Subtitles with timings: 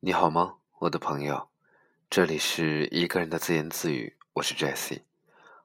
[0.00, 1.48] 你好吗，我的朋友？
[2.08, 5.00] 这里是一个人的自言自语，我是 Jesse。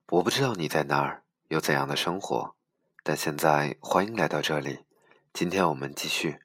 [0.10, 2.56] 我不知道你在哪儿，有怎样的生活，
[3.04, 4.86] 但现在欢迎来到这里。
[5.34, 6.40] 今天我们继续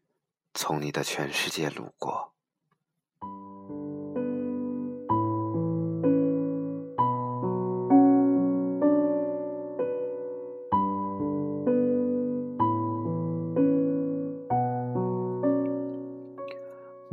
[0.52, 2.34] 从你的全世界路过。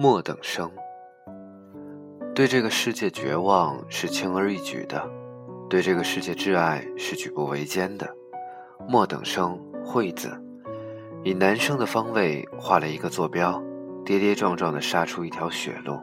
[0.07, 0.71] 莫等生，
[2.35, 5.03] 对这个世界绝望是轻而易举的，
[5.67, 8.07] 对这个世界挚爱是举步维艰的。
[8.87, 10.39] 莫等生，惠子
[11.23, 13.59] 以男生的方位画了一个坐标，
[14.05, 15.99] 跌跌撞撞地杀出一条血路。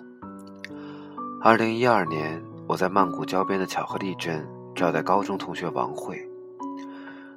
[1.41, 4.45] 二零一二年，我在曼谷郊边的巧克力镇
[4.75, 6.29] 招待高中同学王慧，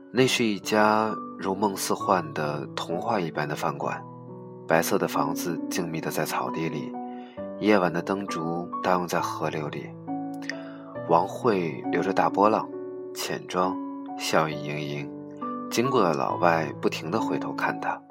[0.09, 4.03] 那是一家如梦似幻的童话一般的饭馆。
[4.67, 6.91] 白色的房子静谧的在草地里，
[7.59, 9.89] 夜晚的灯烛荡漾在河流里。
[11.07, 12.67] 王慧留着大波浪，
[13.13, 13.77] 浅妆，
[14.17, 15.11] 笑意盈盈，
[15.69, 18.01] 经过的老外不停的回头看她。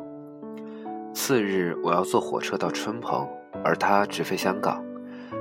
[1.12, 3.28] 次日我要坐火车到春鹏，
[3.64, 4.80] 而他直飞香港，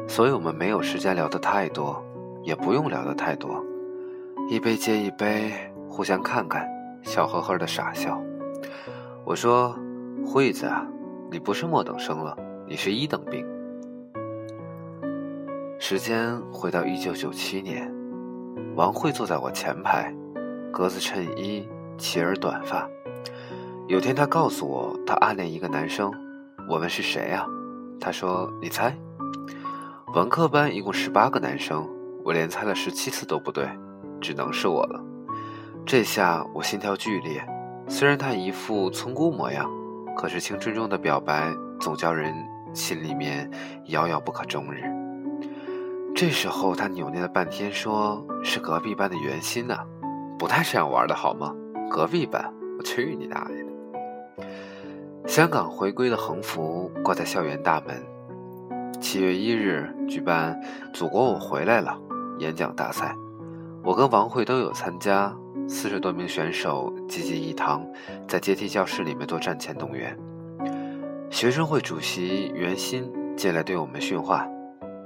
[0.07, 2.03] 所以我们没有时间聊得太多，
[2.41, 3.63] 也不用聊得太多，
[4.49, 5.51] 一杯接一杯，
[5.87, 6.67] 互相看看，
[7.03, 8.19] 笑呵呵的傻笑。
[9.25, 9.77] 我说
[10.25, 10.87] ：“惠子啊。”
[11.33, 13.43] 你不是末等生了，你是一等兵。
[15.79, 17.91] 时间回到一九九七年，
[18.75, 20.13] 王慧坐在我前排，
[20.71, 21.67] 格子衬衣，
[21.97, 22.87] 齐耳短发。
[23.87, 26.13] 有天她告诉我，她暗恋一个男生。
[26.69, 27.47] 我问是谁啊？
[27.99, 28.95] 她说：“你猜。”
[30.13, 31.89] 文科班一共十八个男生，
[32.23, 33.67] 我连猜了十七次都不对，
[34.21, 35.03] 只能是我了。
[35.83, 37.43] 这下我心跳剧烈，
[37.87, 39.67] 虽然他一副村姑模样。
[40.15, 42.33] 可是青春中的表白总叫人
[42.73, 43.49] 心里面
[43.85, 44.83] 遥遥不可终日。
[46.15, 49.79] 这时候他扭捏了半天，说是隔壁班的袁心呐，
[50.37, 51.53] 不太这样玩的好吗？
[51.89, 54.47] 隔壁班，我去你大爷的！
[55.27, 58.01] 香港回归的横幅挂在校园大门。
[59.01, 60.59] 七月一日举办
[60.93, 61.97] “祖国我回来了”
[62.39, 63.15] 演讲大赛，
[63.83, 65.35] 我跟王慧都有参加。
[65.67, 67.85] 四十多名选手济济一堂，
[68.27, 70.17] 在阶梯教室里面做战前动员。
[71.29, 74.47] 学生会主席袁鑫进来对我们训话，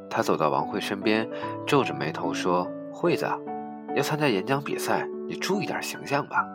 [0.09, 1.27] 他走到王慧身边，
[1.65, 3.25] 皱着眉头说：“惠子，
[3.95, 6.45] 要参加演讲比赛，你注意点形象吧。”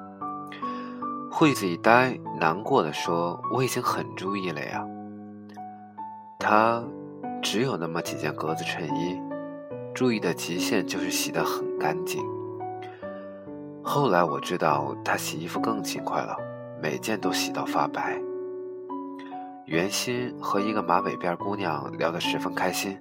[1.30, 4.84] 惠子一呆，难过的说：“我已经很注意了呀。”
[6.38, 6.84] 他
[7.40, 9.18] 只有那么几件格子衬衣，
[9.94, 12.22] 注意的极限就是洗得很干净。
[13.84, 16.36] 后来我知道他洗衣服更勤快了，
[16.80, 18.20] 每件都洗到发白。
[19.66, 22.96] 袁心和一个马尾辫姑娘聊得十分开心，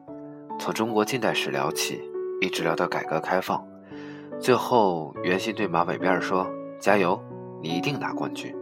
[0.59, 2.01] 从中国近代史聊起，
[2.41, 3.63] 一直聊到改革开放。
[4.39, 6.47] 最后，袁心对马尾辫说
[6.79, 7.21] ：“加油，
[7.61, 8.53] 你一定拿冠军。”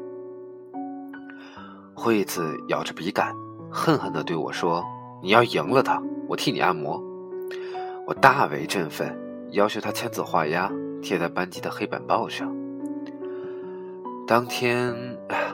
[1.95, 3.33] 惠子咬着笔杆，
[3.71, 4.83] 恨恨地对我说
[5.23, 7.01] ：“你要赢了他，我替你按摩。”
[8.05, 9.17] 我大为振奋，
[9.51, 10.69] 要求他签字画押。
[11.01, 12.53] 贴在班级的黑板报上。
[14.27, 14.93] 当天，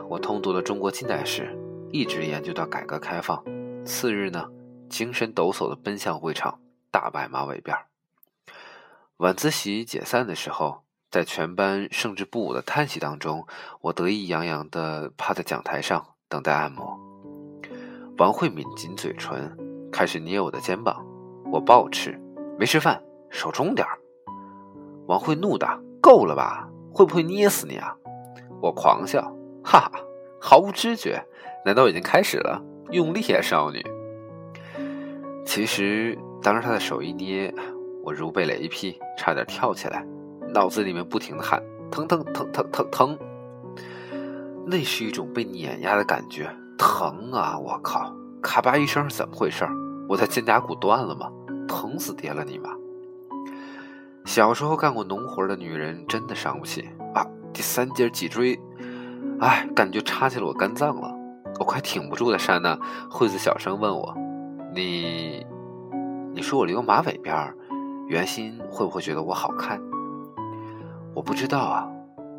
[0.09, 1.57] 我通读了中国近代史，
[1.91, 3.41] 一直研究到改革开放。
[3.85, 4.49] 次日呢，
[4.89, 6.59] 精神抖擞地奔向会场，
[6.91, 7.77] 大摆马尾辫。
[9.17, 13.47] 晚自习解散的时候，在全班胜之不武的叹息当中，
[13.79, 16.99] 我得意洋洋地趴在讲台上等待按摩。
[18.17, 19.57] 王慧抿紧嘴唇，
[19.91, 21.05] 开始捏我的肩膀。
[21.51, 22.19] 我暴吃，
[22.59, 23.97] 没吃饭，手重点儿。
[25.07, 26.67] 王慧怒道：“够了吧？
[26.91, 27.95] 会不会捏死你啊？”
[28.61, 29.21] 我狂笑，
[29.63, 29.91] 哈哈，
[30.39, 31.23] 毫无知觉。
[31.65, 32.61] 难道已经开始了？
[32.91, 33.83] 用力啊，少女！
[35.45, 37.53] 其实当时他的手一捏，
[38.03, 40.05] 我如被雷劈，差点跳起来，
[40.53, 41.61] 脑子里面不停的喊
[41.91, 43.17] ：“疼疼疼疼疼疼！”
[44.65, 47.57] 那是一种被碾压的感觉，疼啊！
[47.59, 48.13] 我靠！
[48.41, 49.67] 咔吧一声是怎么回事？
[50.07, 51.31] 我的肩胛骨断了吗？
[51.67, 52.69] 疼死爹了你妈！
[54.25, 57.25] 小时候干过农活的女人真的伤不起啊！
[57.53, 58.59] 第三节脊椎，
[59.39, 61.15] 哎，感觉插进了我肝脏了，
[61.59, 62.37] 我快挺不住的。
[62.37, 62.77] 刹那，
[63.09, 64.13] 惠子小声问我
[64.73, 65.45] ：“你，
[66.33, 67.53] 你说我留马尾辫，
[68.07, 69.79] 袁心会不会觉得我好看？”
[71.13, 71.87] 我不知道啊，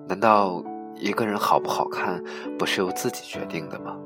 [0.09, 0.63] 难道
[0.97, 2.23] 一个人好不好看
[2.59, 3.97] 不是由自己决定的吗？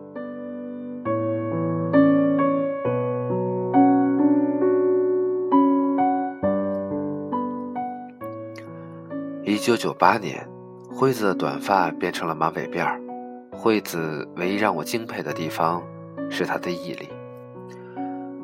[9.50, 10.48] 一九九八年，
[10.92, 13.00] 惠子的短发变成了马尾辫儿。
[13.50, 15.82] 惠子唯一让我敬佩的地方
[16.30, 17.08] 是她的毅力。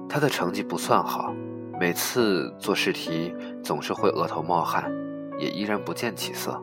[0.08, 1.32] 她的成绩不算好，
[1.78, 3.32] 每次做试题
[3.62, 4.90] 总是会额头冒汗，
[5.38, 6.60] 也依然不见起色。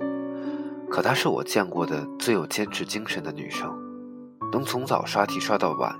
[0.89, 3.73] 可她是我见过的最有坚持精神的女生，
[4.51, 5.95] 能从早刷题刷到晚，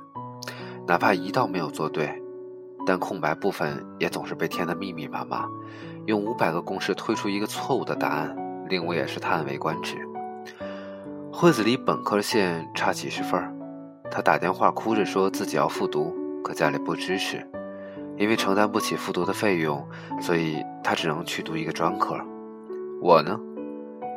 [0.86, 2.22] 哪怕一道没有做对，
[2.86, 5.48] 但空白部分也总是被填得密密麻麻，
[6.05, 8.35] 用五百个公式推出一个错误的答案，
[8.69, 9.97] 令我也是叹为观止。
[11.31, 13.41] 惠子离本科线差几十分，
[14.11, 16.13] 她打电话哭着说自己要复读。
[16.44, 17.41] 可家里不支持，
[18.17, 19.81] 因为承担不起复读的费用，
[20.19, 22.17] 所以他只能去读一个专科。
[23.01, 23.39] 我呢，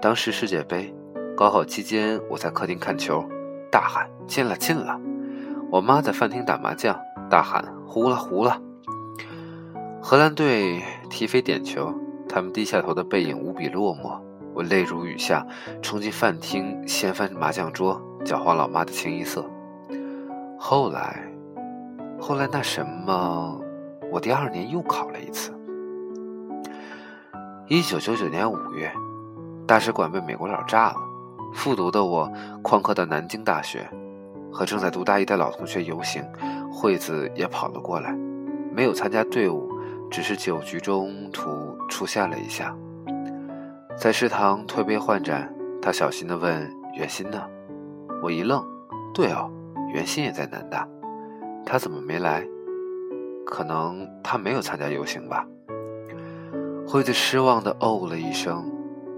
[0.03, 0.93] 当时世界杯，
[1.37, 3.25] 高考期间我在客厅看球，
[3.71, 5.01] 大喊进了进了；
[5.71, 6.99] 我妈在饭厅打麻将，
[7.31, 8.61] 大喊胡了胡了。
[10.09, 11.93] 荷兰队踢飞点球，
[12.29, 14.17] 他们低下头的背影无比落寞，
[14.55, 15.45] 我泪如雨下，
[15.83, 19.45] 冲进饭厅掀翻麻将桌，搅黄老妈的清一色。
[20.57, 21.21] 后来。
[22.21, 23.61] 后来那什么，
[24.13, 25.53] 我第二年又考了一次。
[27.67, 28.93] 一九九九年五月，
[29.67, 30.97] 大使馆被美国佬炸了，
[31.53, 32.31] 复读的我
[32.63, 33.91] 旷课到南京大学，
[34.53, 36.25] 和正在读大一的老同学游行。
[36.73, 38.17] 惠子也跑了过来，
[38.73, 39.69] 没有参加队伍，
[40.11, 42.75] 只是酒局中途出现了一下。
[43.97, 47.43] 在食堂推杯换盏，他小心地问：“袁心呢？”
[48.23, 48.65] 我一愣
[49.15, 49.51] ：“对哦，
[49.93, 50.87] 袁心也在南大。”
[51.65, 52.47] 他怎么没来？
[53.45, 55.47] 可能他没有参加游行吧。
[56.87, 58.71] 惠子失望的哦了一声。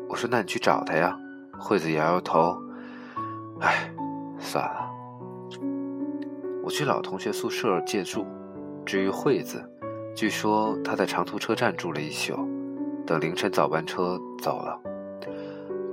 [0.08, 1.18] 我说：“那你去找他呀。”
[1.58, 2.56] 惠子摇摇头
[3.60, 3.92] ：“哎，
[4.38, 4.88] 算了。”
[6.62, 8.26] 我去老同学宿舍借住。
[8.86, 9.62] 至于惠子，
[10.18, 12.34] 据说他在长途车站住了一宿，
[13.06, 14.76] 等凌晨早班车走了。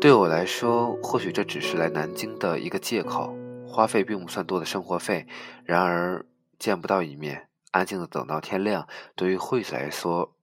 [0.01, 3.31] 对我来说，或许这只是来南京的一个借口，
[3.67, 5.27] 花费并不算多的生活费。
[5.63, 6.25] 然而。
[6.57, 10.33] 见不到一面，安静的等到天亮，对于惠子来说，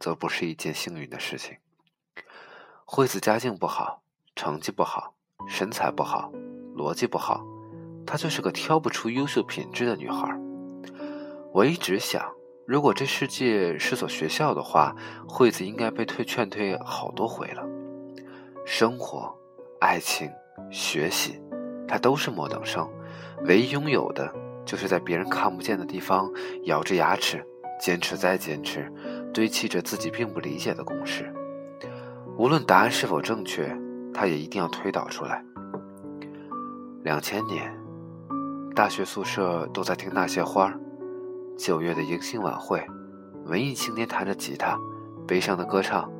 [0.00, 1.58] 则不是一件幸运的事情。
[2.84, 4.02] 惠子家境不好，
[4.34, 5.14] 成绩不好，
[5.46, 6.32] 身材不好，
[6.74, 7.44] 逻辑不好，
[8.04, 10.34] 她就是个挑不出优秀品质的女孩。
[11.52, 12.26] 我一直想，
[12.70, 14.94] 如果这世界是所学校的话，
[15.26, 17.66] 惠子应该被退劝退好多回了。
[18.64, 19.36] 生活、
[19.80, 20.30] 爱情、
[20.70, 21.42] 学习，
[21.88, 22.88] 她都是末等生，
[23.44, 24.32] 唯一拥有的。
[24.64, 26.30] 就是在别人看不见的地方
[26.66, 27.44] 咬着牙齿，
[27.80, 28.88] 坚持再坚持，
[29.34, 31.28] 堆砌着自己并不理解的公式。
[32.38, 33.76] 无论答案是否正确，
[34.14, 35.44] 他也一定要推导出来。
[37.02, 37.76] 两千年，
[38.76, 40.78] 大学宿舍都在听那些花儿。
[41.62, 42.82] 九月的迎新晚会，
[43.44, 44.78] 文艺青年弹着吉他，
[45.28, 46.10] 悲伤的歌唱：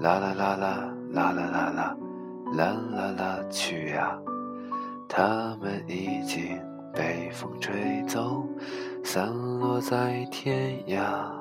[0.00, 1.96] 啦啦啦啦啦啦啦啦
[2.54, 4.18] 啦啦啦去呀！
[5.06, 6.58] 他们已经。
[6.94, 8.44] 被风吹走，
[9.04, 9.28] 散
[9.60, 11.37] 落在天涯。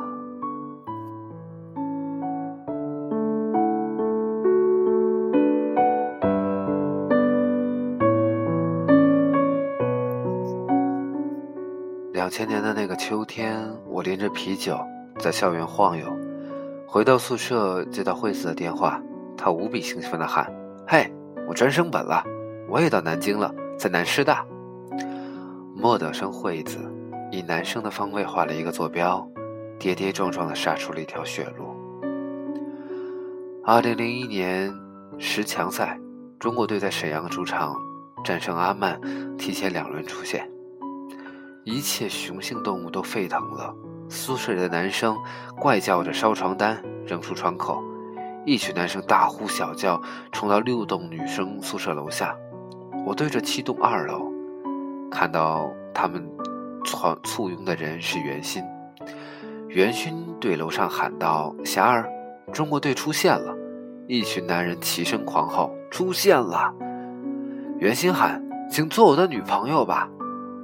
[12.28, 14.78] 两千年的那个秋天，我拎着啤酒
[15.18, 16.06] 在校园晃悠，
[16.86, 19.02] 回到宿舍接到惠子的电话，
[19.38, 20.54] 她无比兴奋地喊
[20.86, 21.10] ：“嘿，
[21.48, 22.22] 我专升本了，
[22.68, 24.46] 我也到南京了，在南师大。”
[25.74, 26.80] 莫德生惠子
[27.32, 29.26] 以男生的方位画了一个坐标，
[29.80, 31.74] 跌跌撞撞地杀出了一条血路。
[33.64, 34.70] 二零零一年
[35.18, 35.98] 十强赛，
[36.38, 37.74] 中国队在沈阳主场
[38.22, 39.00] 战胜阿曼，
[39.38, 40.46] 提前两轮出线，
[41.68, 43.76] 一切雄性动物都沸腾了。
[44.08, 45.18] 宿舍里的男生
[45.60, 47.84] 怪叫着烧床单扔出窗口，
[48.46, 52.34] 一群男生大呼小叫冲到六栋女生宿舍楼下。
[53.06, 54.32] 我对着七栋二楼。
[55.12, 56.26] 看到他们
[56.86, 58.64] 簇簇拥的人是袁鑫，
[59.68, 62.10] 袁心对楼上喊道：“霞儿，
[62.54, 63.54] 中国队出现了！”
[64.08, 66.74] 一群男人齐声狂吼：“出现了！”
[67.78, 70.10] 袁鑫喊：“请做我的女朋友吧！”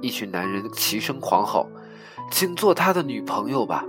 [0.04, 1.66] 一群男人齐声狂吼
[2.30, 3.82] ：“请做他的女朋友吧！”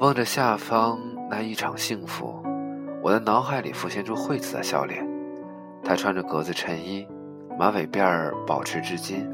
[0.00, 0.98] 望着下方
[1.30, 2.42] 那一场幸福，
[3.00, 5.08] 我的脑海里浮现出惠子的笑脸，
[5.84, 7.06] 她穿着格子衬衣。
[7.56, 9.30] 马尾辫儿保持至今，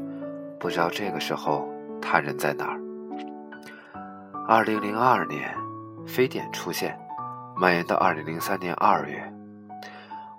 [0.59, 1.67] 不知道这个时候
[1.99, 2.79] 他人在哪儿。
[4.47, 5.51] 二零零二年，
[6.05, 6.95] 非典出现，
[7.55, 9.33] 蔓延到二零零三年二月，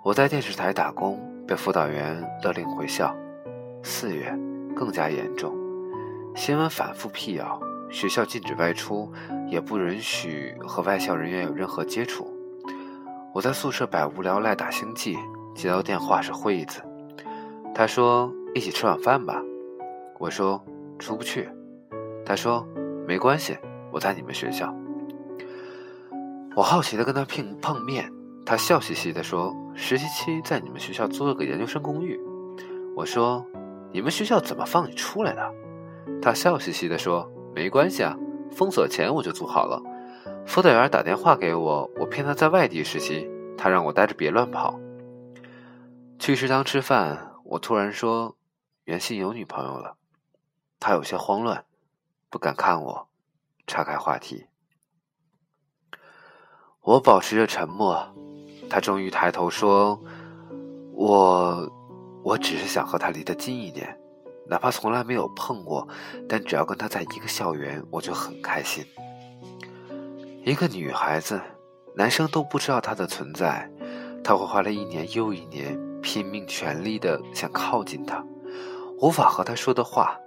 [0.01, 3.13] 我在电视台打工，被辅导员勒令回校。
[3.83, 4.31] 四月
[4.81, 5.55] 更加严重，
[6.35, 7.61] 新闻反复辟谣，
[7.91, 9.11] 学校禁止外出，
[9.47, 12.27] 也不允许和外校人员有任何接触。
[13.31, 15.15] 我在宿舍百无聊赖打星际，
[15.53, 16.81] 接到电话是惠子。
[17.75, 19.39] 他说：“一起吃晚饭吧。”
[20.17, 20.59] 我说
[20.97, 21.47] ：“出不去。”
[22.25, 22.67] 他说
[23.07, 23.55] ：“没关系，
[23.91, 24.75] 我在你们学校。
[26.55, 28.11] 我好奇的跟他碰碰面，
[28.43, 32.19] 他笑嘻嘻的说：“实习期在你们学校租了个研究生公寓。”
[32.97, 33.45] 我说
[33.91, 35.53] ：“你们学校怎么放你出来的？”
[36.21, 38.17] 他笑嘻嘻的说：“没关系啊，
[38.51, 39.81] 封锁前我就租好了。
[40.45, 44.79] 辅导员打电话给我，我骗他在外地实习，他让我待着别乱跑。”
[46.19, 48.35] 去食堂吃饭，我突然说
[48.85, 49.95] ：“袁鑫有女朋友了。”
[50.79, 51.65] 他有些慌乱，
[52.29, 53.07] 不敢看我，
[53.67, 54.47] 岔开话题。
[56.81, 58.03] 我保持着沉默，
[58.69, 60.01] 他终于抬头说
[60.93, 61.71] ：“我，
[62.23, 63.97] 我只是想和他离得近一点，
[64.47, 65.87] 哪怕从来没有碰过，
[66.29, 68.85] 但只要跟他在一个校园，我就很开心。
[70.43, 71.39] 一个女孩子，
[71.95, 73.69] 男生都不知道她的存在，
[74.23, 78.23] 他会花了一年又一年，拼命全力的想靠近她，
[78.99, 80.17] 无法和她说的话，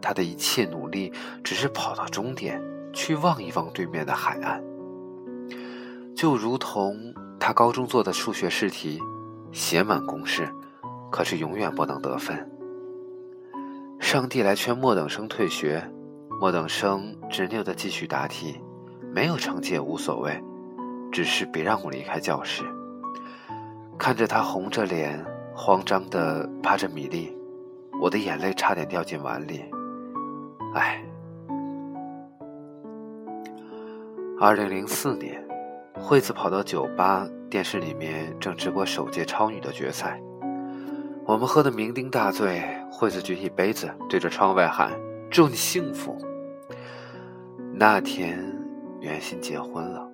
[0.00, 1.12] 他的一切努力，
[1.44, 4.62] 只是跑到终点，去望一望对面的海岸。”
[6.14, 9.00] 就如同他高中做的数学试题，
[9.52, 10.52] 写满公式，
[11.12, 12.50] 可是永远不能得分。
[14.00, 15.88] 上帝来劝莫等生退学，
[16.40, 18.60] 莫等生执拗的继续答题，
[19.14, 20.42] 没有成绩也无所谓，
[21.12, 22.64] 只是别让我离开教室。
[23.98, 27.36] 看着他红着脸，慌张的趴着米粒，
[28.00, 29.64] 我的眼泪差点掉进碗里。
[30.74, 31.00] 唉，
[34.40, 35.40] 二零零四年。
[35.94, 40.20] 惠子跑到酒吧，电视里面正直播首届超女的决赛。
[41.24, 42.60] 我们喝得酩酊大醉，
[42.90, 44.90] 惠子举起杯子，对着窗外喊
[45.30, 46.18] ：“祝你幸福。”
[47.72, 48.44] 那天，
[49.00, 50.04] 袁心结婚了。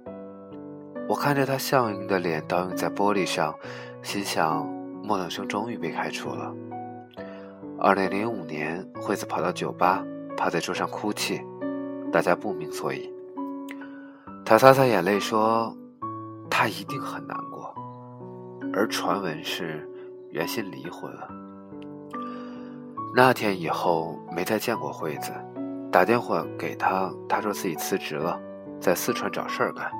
[1.09, 3.55] 我看着他笑盈的脸倒映在玻璃上，
[4.03, 4.67] 心想：
[5.03, 6.55] 莫等生终于被开除了。
[7.81, 10.05] 二零零五年，惠子跑到酒吧，
[10.37, 11.41] 趴在桌上哭泣，
[12.13, 13.11] 大家不明所以。
[14.45, 15.75] 他擦擦眼泪说
[16.51, 17.75] ：“他一定很难过。”
[18.75, 19.89] 而传闻是，
[20.31, 21.29] 袁心离婚了。
[23.15, 25.33] 那天以后没再见过惠子，
[25.91, 28.39] 打电话给她，她说自己辞职了，
[28.81, 29.91] 在四川找事儿干。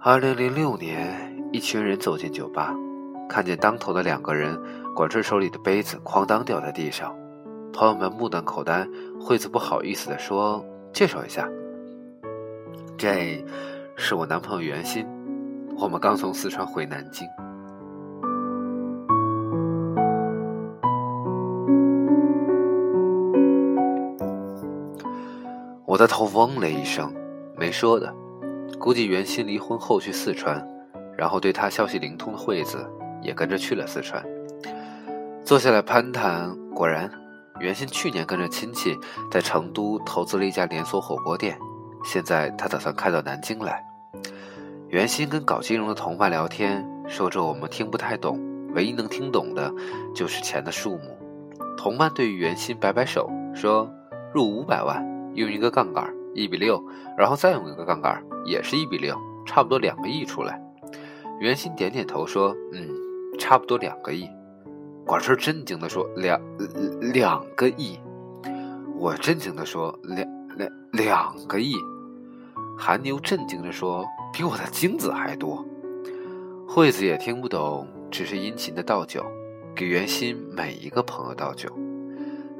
[0.00, 2.74] 二零零六年，一群人走进酒吧，
[3.28, 4.58] 看见当头的两个人，
[4.94, 7.14] 管春手里的杯子哐当掉在地上，
[7.72, 8.86] 朋友们目瞪口呆。
[9.20, 11.48] 惠子不好意思地说：“介绍一下。”
[12.98, 13.44] 这
[13.94, 15.06] 是我男朋友袁鑫，
[15.76, 17.28] 我们刚从四川回南京。
[26.02, 27.14] 的头嗡了一声，
[27.56, 28.12] 没说的，
[28.76, 30.60] 估计袁鑫离婚后去四川，
[31.16, 32.84] 然后对他消息灵通的惠子
[33.22, 34.20] 也跟着去了四川。
[35.44, 37.08] 坐下来攀谈，果然，
[37.60, 38.98] 袁鑫去年跟着亲戚
[39.30, 41.56] 在成都投资了一家连锁火锅店。
[42.04, 43.80] 现在他打算开到南京来。
[44.88, 48.40] 袁鑫跟搞金融的同伴聊天，说着我们听不太懂，
[48.74, 49.72] 唯一能听懂的
[50.12, 51.16] 就是钱的数目。
[51.78, 53.88] 同伴对于袁鑫摆摆手，说
[54.34, 55.00] ：“入五百万，
[55.34, 56.82] 用一个杠杆，一比六，
[57.16, 60.60] 然后再用一个杠杆，也是一比六，差不多两个亿出来。”
[61.40, 62.88] 袁鑫点点头说：“嗯，
[63.38, 64.28] 差不多两个亿。”
[65.04, 66.40] 管春震惊地说：“两
[67.12, 67.98] 两个亿。”
[68.96, 71.74] 我震惊地说：“两两两个亿。”
[72.78, 75.64] 韩牛震惊地说：“比我的精子还多。”
[76.68, 79.24] 惠子也听不懂，只是殷勤的倒酒，
[79.74, 81.68] 给袁鑫每一个朋友倒酒。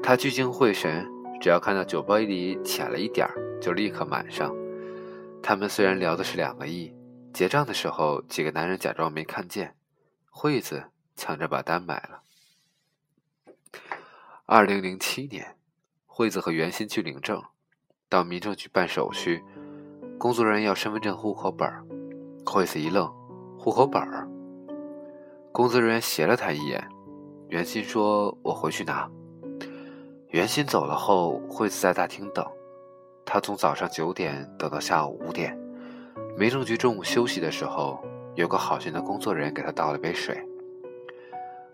[0.03, 1.07] 他聚精会神，
[1.43, 4.55] 只要看到酒杯里浅了一点儿，就立刻满上。
[5.41, 6.95] 他们虽然聊的是两个亿，
[7.33, 9.75] 结账的时候，几个男人假装没看见，
[10.29, 10.85] 惠子
[11.17, 12.21] 抢着把单买了。
[14.45, 15.57] 二零零七年，
[16.05, 17.43] 惠子和袁鑫去领证，
[18.07, 19.43] 到民政局办手续。
[20.17, 21.85] 工作人员要身份证、户口本儿，
[22.45, 23.05] 惠子一愣
[23.59, 24.25] ：“户口本儿。”
[25.51, 26.87] 工作人员斜了他一眼。
[27.49, 29.11] 袁鑫说：“我回去拿。”
[30.33, 32.43] 袁鑫走了后，惠子在大厅等。
[33.23, 35.55] 他从早上九点等到下午五点。
[36.35, 40.43] 民政局中午休息的时候，有个好心的工作人员给他倒了杯水。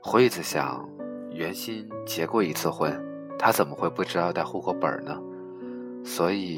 [0.01, 0.85] 惠子想：
[1.31, 3.01] 袁鑫结过一次婚，
[3.39, 5.17] 他怎么会不知道带户口本呢？
[6.03, 6.57] 所以。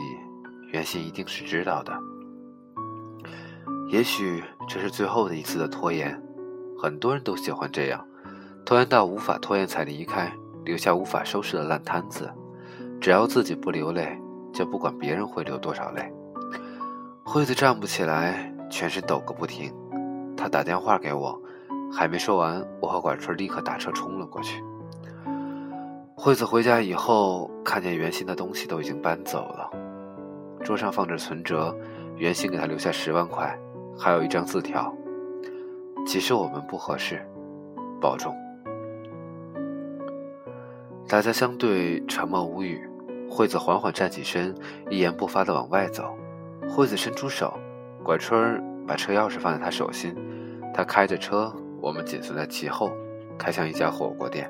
[0.71, 1.93] 袁鑫一定是知道的，
[3.89, 6.17] 也许这是最后的一次的拖延。
[6.81, 8.07] 很多人都喜欢这样，
[8.65, 10.31] 拖延到无法拖延才离开，
[10.63, 12.31] 留下无法收拾的烂摊子。
[12.99, 14.19] 只要自己不流泪，
[14.53, 16.11] 就不管别人会流多少泪。
[17.23, 19.73] 惠子站不起来，全身抖个不停。
[20.37, 21.39] 他打电话给我，
[21.91, 24.63] 还没说完，我和管春立刻打车冲了过去。
[26.15, 29.69] 惠子回家以后，看见袁鑫的东西都已经搬走了，
[30.63, 31.75] 桌上放着存折，
[32.17, 33.57] 袁鑫给他留下十万块，
[33.97, 34.93] 还有一张字条
[36.05, 37.25] ：“其实我们不合适，
[37.99, 38.35] 保重。”
[41.07, 42.89] 大家相对沉默无语，
[43.29, 44.55] 惠子缓缓站起身，
[44.89, 46.15] 一言不发地往外走。
[46.69, 47.53] 惠子伸出手，
[48.03, 50.15] 管春把车钥匙放在他手心，
[50.73, 52.91] 他开着车，我们紧随在其后，
[53.37, 54.49] 开向一家火锅店。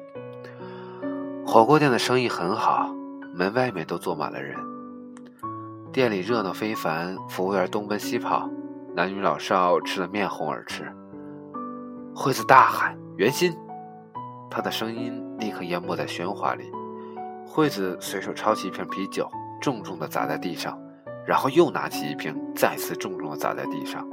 [1.44, 2.94] 火锅店的生意很好，
[3.34, 4.56] 门外面都坐满了人。
[5.92, 8.48] 店里热闹非凡，服务员东奔西跑，
[8.96, 10.86] 男女老少吃得面红耳赤。
[12.16, 13.52] 惠子大喊：“袁心！”
[14.52, 16.70] 他的声音立刻淹没在喧哗里。
[17.48, 19.28] 惠子随手抄起一瓶啤酒，
[19.62, 20.78] 重重地砸在地上，
[21.26, 24.06] 然后又拿起一瓶，再次重重地砸在地上。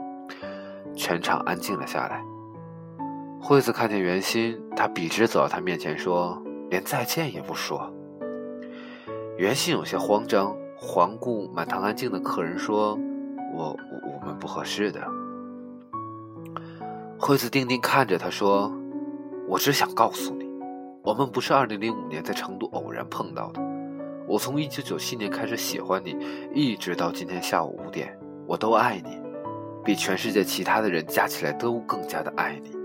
[0.97, 2.25] 全场安静了下来。
[3.41, 7.93] 惠子看见袁心，他笔直走到他面前说：“连再见也不说。”
[9.39, 12.99] 袁心有些慌张，环顾满堂安静的客人说
[13.55, 15.01] ：“我我我们不合适的。”
[17.21, 18.73] 惠子定定看着他说。
[19.49, 20.47] 我只想告诉你，
[21.03, 23.63] 我们不是2005年在成都偶然碰到的。
[24.27, 26.15] 我从1997年开始喜欢你，
[26.53, 28.15] 一直到今天下午五点，
[28.47, 29.19] 我都爱你，
[29.83, 32.77] 比全世界其他的人加起来都更加的爱你。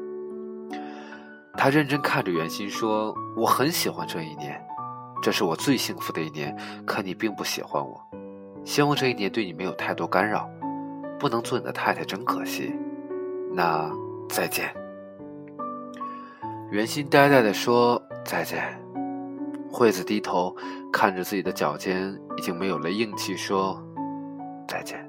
[1.56, 4.60] 他认真看着袁心说：“我很喜欢这一年，
[5.22, 6.56] 这是我最幸福的一年。
[6.86, 8.02] 可你并不喜欢我，
[8.64, 10.50] 希望这一年对你没有太多干扰。
[11.20, 12.74] 不能做你的太太真可惜。
[13.54, 13.92] 那
[14.30, 14.74] 再见。”
[16.72, 18.80] 袁心呆呆地说：“再见。”
[19.72, 20.56] 惠子低头
[20.92, 23.82] 看着自己的脚尖，已经没有了硬气，说
[24.68, 25.08] ：“再见。”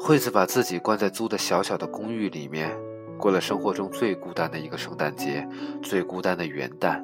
[0.00, 2.70] 惠子把自己关在租的小小的公寓里面，
[3.18, 5.46] 过了生活中最孤单的一个圣诞节，
[5.82, 7.02] 最孤单的元旦。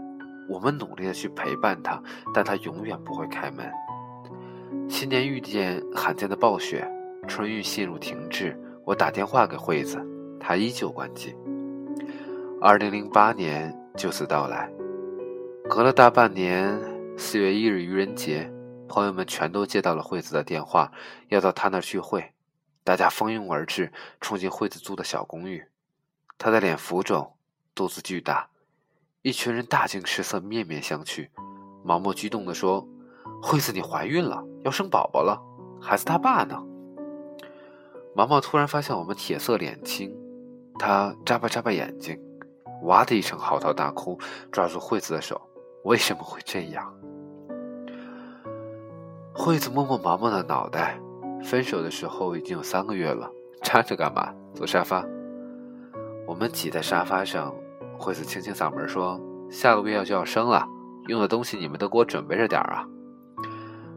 [0.48, 2.00] 我们努力的去陪伴他，
[2.32, 3.70] 但他永远不会开门。
[4.88, 6.86] 新年遇见罕见的暴雪，
[7.26, 8.58] 春运陷入停滞。
[8.84, 9.98] 我打电话给惠子，
[10.38, 11.34] 她依旧关机。
[12.66, 14.72] 二零零八年就此到来，
[15.68, 16.80] 隔了大半年，
[17.14, 18.50] 四月一日愚人节，
[18.88, 20.90] 朋友们全都接到了惠子的电话，
[21.28, 22.32] 要到他那儿聚会。
[22.82, 25.62] 大家蜂拥而至，冲进惠子租的小公寓。
[26.38, 27.34] 他的脸浮肿，
[27.74, 28.48] 肚子巨大，
[29.20, 31.28] 一群人大惊失色，面面相觑。
[31.84, 32.88] 毛毛激动地说
[33.44, 35.38] ：“惠子，你怀孕了，要生宝宝了，
[35.82, 36.58] 孩子他爸呢？”
[38.16, 40.16] 毛毛突然发现我们铁色脸青，
[40.78, 42.18] 他眨巴眨巴眼睛。
[42.84, 44.18] 哇的一声嚎啕大哭，
[44.50, 45.40] 抓住惠子的手。
[45.84, 46.94] 为什么会这样？
[49.34, 50.98] 惠子摸摸毛毛的脑袋。
[51.42, 53.30] 分手的时候已经有三个月了，
[53.62, 54.32] 站着干嘛？
[54.54, 55.04] 坐沙发。
[56.26, 57.54] 我们挤在沙发上，
[57.98, 59.20] 惠子清清嗓门说
[59.50, 60.66] ：“下个月要就要生了，
[61.08, 62.86] 用的东西你们都给我准备着点啊。”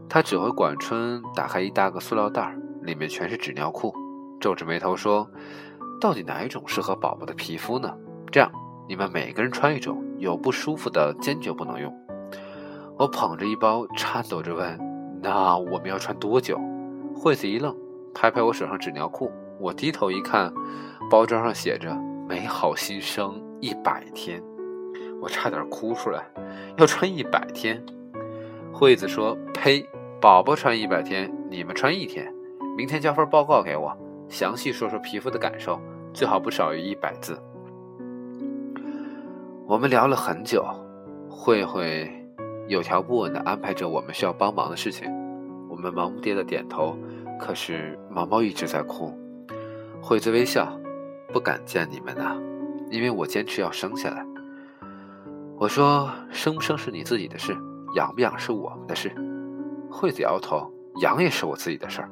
[0.09, 3.93] 他指挥管春打开一大个塑料袋，里面全是纸尿裤，
[4.41, 5.29] 皱着眉头说
[6.01, 7.93] ：“到底哪一种适合宝宝的皮肤呢？
[8.29, 8.51] 这样。”
[8.87, 11.93] 你们每个人穿一种，有不舒服的坚决不能用。
[12.97, 14.79] 我捧着一包，颤抖着问
[15.21, 16.57] ：“那我们要穿多久？”
[17.13, 17.75] 惠子一愣，
[18.13, 19.31] 拍拍我手上纸尿裤。
[19.59, 20.53] 我低头一看，
[21.09, 21.93] 包装上写着
[22.29, 24.41] “美好新生一百天”，
[25.21, 26.23] 我差点哭出来。
[26.77, 27.83] 要穿一百天？
[28.71, 29.85] 惠子说：“呸！
[30.21, 32.33] 宝宝穿一百天，你们穿一天。
[32.77, 33.95] 明天交份报告给我，
[34.29, 35.79] 详细说说皮肤的感受，
[36.13, 37.37] 最好不少于一百字。”
[39.69, 40.65] 我们聊了很久，
[41.29, 42.09] 慧慧
[42.69, 45.11] 有条不紊地安排着我们需要帮忙的事情。
[45.69, 46.97] 我们忙不迭地点头，
[47.37, 49.13] 可是毛毛一直在哭。
[50.01, 50.71] 惠子微笑，
[51.33, 52.37] 不敢见你们呐，
[52.89, 54.25] 因为我坚持要生下来。
[55.57, 57.53] 我说生不生是你自己的事，
[57.97, 59.13] 养不养是我们的事。
[59.91, 62.09] 惠子摇头，养也是我自己的事儿。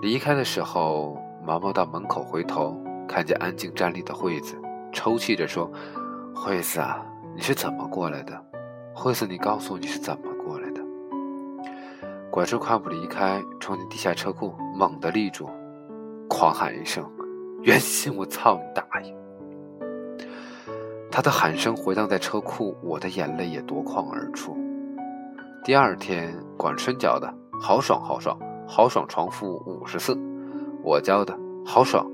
[0.00, 2.74] 离开的时候，毛毛到门口回头，
[3.06, 4.56] 看见安静站立的惠子。
[4.92, 5.70] 抽泣着说
[6.34, 8.44] ：“惠子啊，你是怎么过来的？
[8.94, 10.80] 惠子，你告诉我你是怎么过来的？”
[12.30, 15.48] 管春快步离开，冲进地下车库，猛地立住，
[16.28, 17.04] 狂喊一声
[17.62, 19.14] ：“袁心，我操你大爷！”
[21.10, 24.56] 他的喊声回荡在车库，我的眼泪也夺眶而出。
[25.64, 30.16] 第二天，管春教的好爽，好爽，好爽，重复五十次。
[30.84, 32.06] 我教的好爽，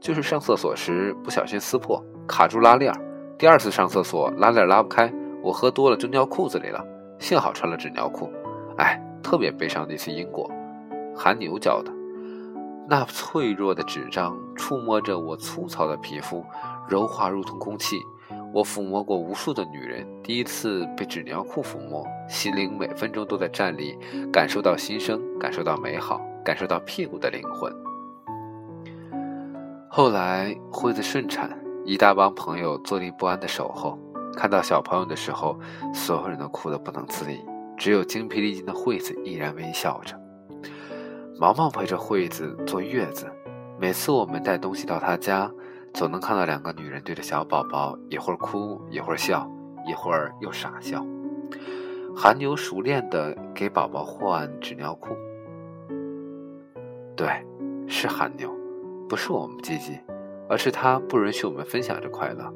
[0.00, 2.04] 就是上厕所时不小心撕破。
[2.30, 2.94] 卡住拉链
[3.36, 5.12] 第二次上厕所拉链拉不开，
[5.42, 6.80] 我喝多了就尿裤子里了，
[7.18, 8.30] 幸好穿了纸尿裤。
[8.78, 10.48] 哎，特别悲伤的一次因果，
[11.16, 11.90] 韩牛教的，
[12.88, 16.44] 那脆弱的纸张触摸着我粗糙的皮肤，
[16.88, 17.96] 柔滑如同空气。
[18.52, 23.98] 我抚摸过无数的女人，第一次被纸尿裤抚摸，心灵每分钟都在站立，
[24.32, 27.72] 感受到新生，感受到美好，感受到屁股的灵魂。
[29.88, 31.50] 后来惠子顺产，
[31.84, 33.98] 一大帮朋友坐立不安的守候，
[34.36, 35.58] 看到小朋友的时候，
[35.94, 37.40] 所有人都哭得不能自已，
[37.76, 40.14] 只有精疲力尽的惠子依然微笑着。
[41.38, 43.26] 毛毛陪着惠子坐月子，
[43.78, 45.50] 每次我们带东西到他家。
[45.92, 49.50] 总能看到两个女人对着小宝宝，一会儿哭，一会儿笑，
[49.88, 51.04] 一会儿又傻笑。
[52.14, 55.16] 韩牛熟练地给宝宝换纸尿裤。
[57.16, 57.44] 对，
[57.88, 58.54] 是韩牛，
[59.08, 59.98] 不是我们吉吉，
[60.50, 62.52] 而是他不允许我们分享这快乐。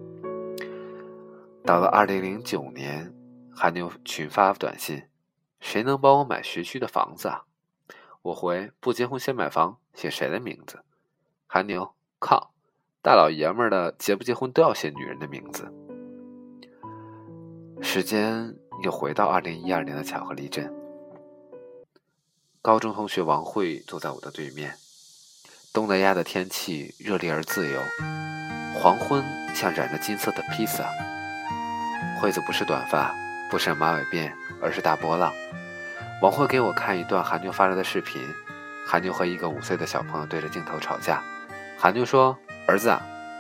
[1.65, 3.15] 到了二零零九年，
[3.55, 5.05] 韩牛群发短信
[5.61, 7.45] ：“谁能帮我买学区的房子啊？”
[8.23, 10.81] 我回：“不结婚先买房，写谁的名字？”
[11.47, 12.53] 韩牛：“靠！”
[13.01, 15.73] 大老爷们儿的结不结婚都要写女人的名字。
[17.81, 20.75] 时间又回到二零一二年的巧克力镇，
[22.61, 24.75] 高中同学王慧坐在我的对面。
[25.75, 27.81] 东南亚的天气热烈而自由，
[28.77, 29.25] 黄昏
[29.57, 30.85] 像染着金色的披萨。
[32.21, 33.13] 惠子不是短发，
[33.51, 34.31] 不是马尾辫，
[34.63, 35.33] 而是大波浪。
[36.23, 38.23] 王慧给我看一段韩牛发来的视频，
[38.87, 41.21] 韩牛和一个五岁的小朋友对着镜头吵架。
[41.77, 42.39] 韩牛说。
[42.69, 42.97] 儿子，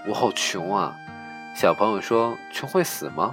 [0.06, 0.94] 我好穷啊！
[1.56, 3.32] 小朋友说：“穷会死吗？”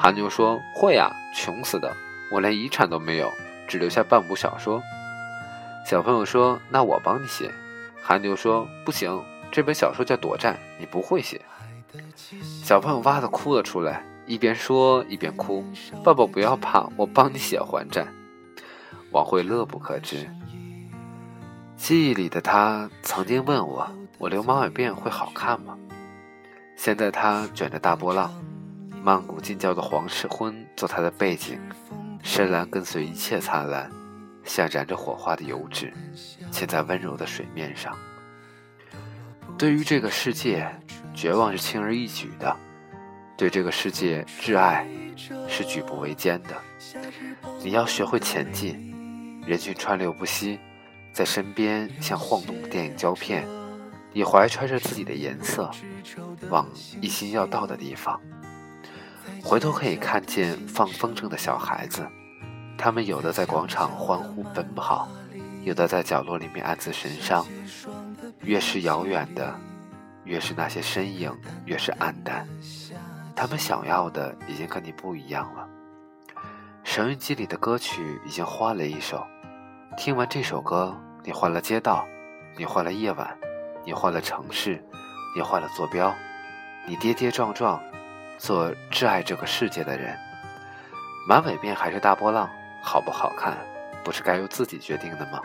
[0.00, 1.94] 韩牛说：“会呀，穷死的！
[2.32, 3.30] 我连遗产都没有，
[3.68, 4.82] 只留下半部小说。”
[5.86, 7.48] 小朋友说：“那我帮你写。”
[8.08, 11.40] 韩牛说：“不行，这本小说叫《躲债》，你不会写。”
[12.62, 15.64] 小朋友哇的哭了出来，一边说一边哭
[16.04, 18.06] ：“爸爸不要怕，我帮你写还债。”
[19.10, 20.30] 王慧乐不可支。
[21.76, 23.90] 记忆里的他曾经问我。
[24.18, 25.76] 我留马尾辫会好看吗？
[26.76, 28.32] 现在他卷着大波浪，
[29.02, 31.60] 曼谷近郊的黄赤昏做他的背景，
[32.22, 33.90] 深蓝跟随一切灿烂，
[34.44, 35.92] 像燃着火花的油脂，
[36.56, 37.94] 嵌在温柔的水面上。
[39.58, 40.66] 对于这个世界，
[41.14, 42.56] 绝望是轻而易举的；
[43.36, 44.86] 对这个世界，挚爱
[45.46, 46.56] 是举步维艰的。
[47.62, 50.58] 你要学会前进，人群川流不息，
[51.12, 53.46] 在身边像晃动的电影胶片。
[54.14, 55.70] 你怀揣着自己的颜色，
[56.48, 56.66] 往
[57.02, 58.18] 一心要到的地方。
[59.42, 62.06] 回头可以看见放风筝的小孩子，
[62.78, 65.06] 他们有的在广场欢呼奔跑，
[65.66, 67.44] 有的在角落里面暗自神伤。
[68.42, 69.52] 越是遥远的，
[70.22, 72.46] 越是那些身影，越是暗淡。
[73.34, 75.68] 他们想要的已经跟你不一样了。
[76.84, 79.26] 收音机里的歌曲已经换了一首，
[79.96, 82.06] 听完这首歌，你换了街道，
[82.56, 83.36] 你换了夜晚。
[83.84, 84.80] 你换了城市，
[85.34, 86.14] 你换了坐标，
[86.86, 87.82] 你跌跌撞撞，
[88.38, 90.16] 做挚爱这个世界的人。
[91.28, 92.48] 马尾辫还是大波浪，
[92.82, 93.56] 好不好看，
[94.04, 95.40] 不是该由自己决定的吗？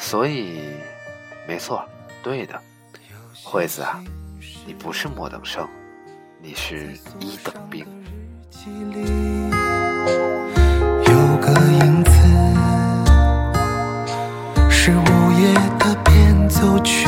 [0.00, 0.62] 所以，
[1.46, 1.86] 没错，
[2.22, 2.60] 对的，
[3.44, 4.02] 惠子啊，
[4.66, 5.68] 你不是末等生，
[6.40, 7.86] 你是一等兵。
[11.04, 12.10] 有个影子，
[14.68, 17.06] 是午夜的变奏曲。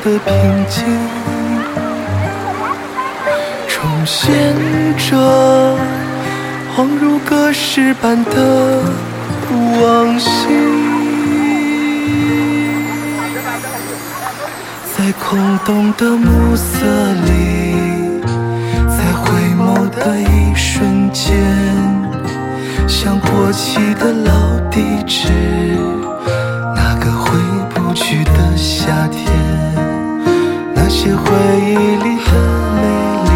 [0.00, 0.84] 的平静，
[3.68, 4.32] 重现
[4.96, 5.76] 着，
[6.74, 8.82] 恍如隔世般的
[9.52, 10.48] 往昔。
[14.96, 16.86] 在空洞的暮色
[17.26, 18.20] 里，
[18.88, 19.24] 在回
[19.58, 21.34] 眸的一瞬间，
[22.88, 25.28] 像过期的老地址，
[31.02, 31.22] 些回
[31.62, 32.30] 忆里的
[32.76, 32.82] 美
[33.24, 33.32] 丽，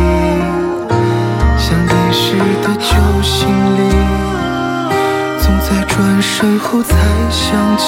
[1.57, 3.81] 像遗失的旧行李，
[5.42, 6.20] 总在转。
[6.20, 6.94] 身后才
[7.31, 7.87] 想起。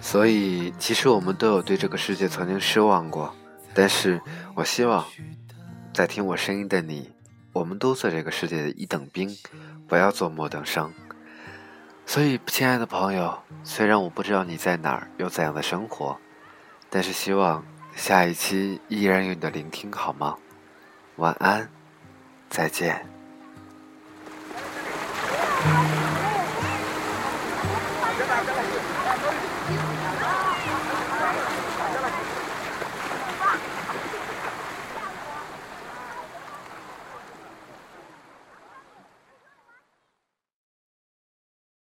[0.00, 3.34] 所以，其实我们都有对这个世界曾经失望过，
[3.74, 4.18] 但是
[4.54, 5.04] 我希望，
[5.92, 7.10] 在听我声音的你，
[7.52, 9.28] 我们都做这个世界的一等兵，
[9.86, 10.90] 不要做末等生。
[12.06, 16.16] 所以，亲爱的朋友，虽然我不知道你在哪儿，有怎样的生活，
[16.88, 17.62] 但是希望
[17.96, 20.36] 下一期依然有你的聆听，好吗？
[21.16, 21.68] 晚安，
[22.50, 23.06] 再见。